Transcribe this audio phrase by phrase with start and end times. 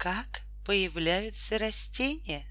[0.00, 2.42] как появляются растения.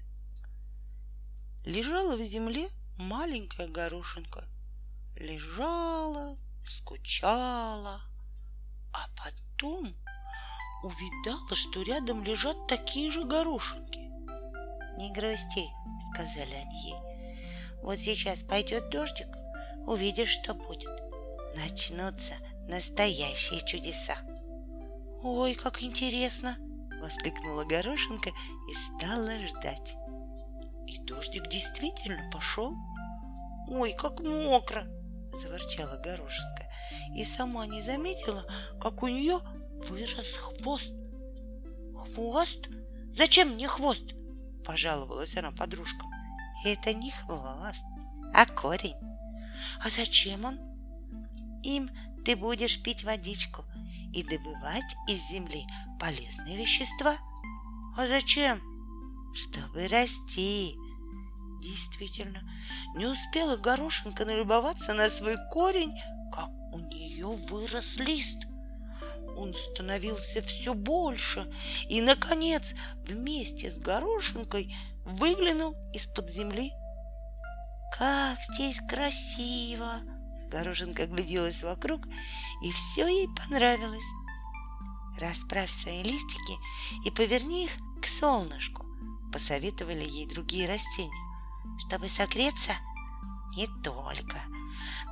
[1.64, 4.44] Лежала в земле маленькая горошинка.
[5.16, 8.02] Лежала, скучала,
[8.92, 9.92] а потом
[10.84, 13.98] увидала, что рядом лежат такие же горошинки.
[14.98, 15.66] «Не грусти»,—
[16.12, 17.82] сказали они ей.
[17.82, 19.26] «Вот сейчас пойдет дождик,
[19.88, 20.92] увидишь, что будет.
[21.56, 22.34] Начнутся
[22.68, 24.18] настоящие чудеса».
[25.24, 26.56] «Ой, как интересно!»—
[27.00, 29.96] воскликнула горошинка и стала ждать.
[30.86, 32.74] И дождик действительно пошел.
[33.68, 34.84] «Ой, как мокро!»—
[35.32, 36.70] заворчала горошинка
[37.14, 38.44] и сама не заметила,
[38.80, 39.40] как у нее
[39.88, 40.92] вырос хвост.
[41.96, 42.68] «Хвост?
[43.14, 44.14] Зачем мне хвост?»—
[44.64, 46.10] пожаловалась она подружкам.
[46.64, 47.84] «Это не хвост,
[48.32, 48.96] а корень.
[49.84, 50.58] А зачем он?»
[51.62, 51.90] «Им
[52.24, 53.64] ты будешь пить водичку
[54.12, 55.66] и добывать из земли
[55.98, 57.14] полезные вещества».
[57.96, 58.60] «А зачем?»
[59.34, 60.76] «Чтобы расти».
[61.60, 62.40] Действительно,
[62.94, 65.92] не успела горошинка налюбоваться на свой корень,
[66.32, 68.46] как у нее вырос лист.
[69.36, 71.52] Он становился все больше
[71.88, 72.74] и, наконец,
[73.06, 74.74] вместе с горошинкой
[75.04, 76.72] выглянул из-под земли.
[77.96, 80.19] «Как здесь красиво!»
[80.50, 82.06] Горошинка гляделась вокруг,
[82.62, 84.04] и все ей понравилось.
[85.20, 86.54] «Расправь свои листики
[87.04, 87.70] и поверни их
[88.02, 88.86] к солнышку»,—
[89.32, 91.12] посоветовали ей другие растения.
[91.78, 92.72] «Чтобы согреться?»
[93.56, 94.38] «Не только.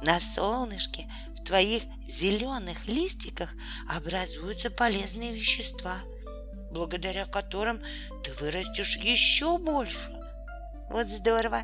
[0.03, 3.55] На солнышке в твоих зеленых листиках
[3.89, 5.97] образуются полезные вещества,
[6.70, 7.80] благодаря которым
[8.23, 9.98] ты вырастешь еще больше.
[10.91, 11.62] Вот здорово!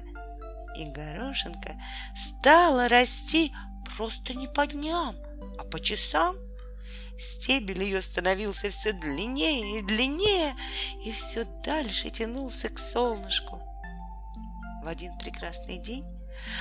[0.76, 1.80] И горошинка
[2.16, 3.54] стала расти
[3.96, 5.16] просто не по дням,
[5.58, 6.36] а по часам.
[7.18, 10.56] Стебель ее становился все длиннее и длиннее,
[11.04, 13.62] и все дальше тянулся к солнышку.
[14.82, 16.04] В один прекрасный день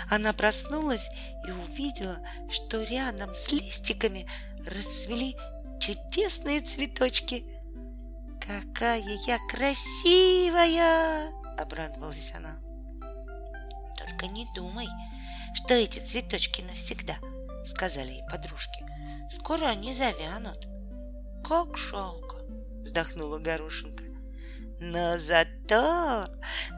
[0.09, 1.09] она проснулась
[1.47, 4.27] и увидела, что рядом с листиками
[4.65, 5.35] расцвели
[5.79, 7.45] чудесные цветочки.
[8.39, 12.57] «Какая я красивая!»— обрадовалась она.
[14.23, 14.87] «Только не думай,
[15.53, 17.17] что эти цветочки навсегда»,—
[17.65, 18.85] сказали ей подружки.
[19.37, 20.65] «Скоро они завянут».
[21.45, 22.37] «Как жалко!»—
[22.81, 24.05] вздохнула Горошинка.
[24.79, 26.27] «Но зато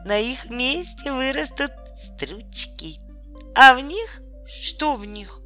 [0.04, 2.98] на их месте вырастут стручки.
[3.54, 5.40] А в них, что в них?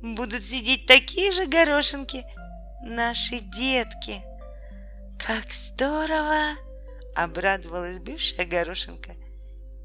[0.00, 2.24] Будут сидеть такие же горошинки,
[2.82, 4.22] наши детки.
[5.18, 6.54] Как здорово!
[7.14, 9.12] Обрадовалась бывшая горошинка.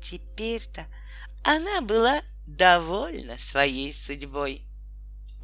[0.02, 0.86] Теперь-то
[1.44, 4.66] она была довольна своей судьбой.